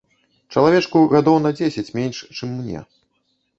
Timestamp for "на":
1.45-1.53